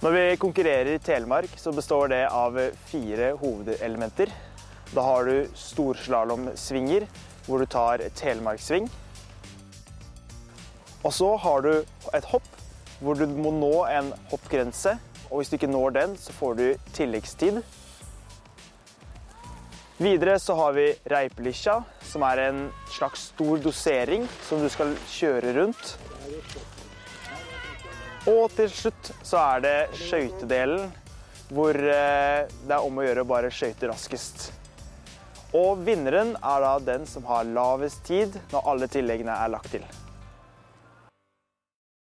[0.00, 2.54] Når vi konkurrerer i Telemark, så består det av
[2.88, 4.30] fire hovedelementer.
[4.94, 7.04] Da har du storslalåmsvinger,
[7.44, 8.88] hvor du tar telemarksving.
[11.04, 11.70] Og så har du
[12.16, 12.48] et hopp,
[13.04, 14.96] hvor du må nå en hoppgrense.
[15.28, 17.60] Og hvis du ikke når den, så får du tilleggstid.
[20.00, 25.52] Videre så har vi reipelisja, som er en slags stor dosering som du skal kjøre
[25.60, 25.98] rundt.
[28.28, 30.90] Og til slutt så er det skøytedelen,
[31.50, 34.50] hvor eh, det er om å gjøre å bare skøyte raskest.
[35.56, 39.86] Og vinneren er da den som har lavest tid når alle tilleggene er lagt til.